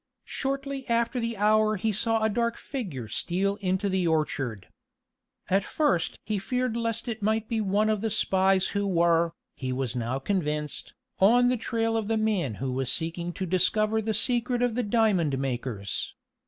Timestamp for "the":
1.19-1.37, 3.87-4.07, 8.01-8.09, 11.49-11.55, 12.07-12.17, 14.01-14.15, 14.73-14.81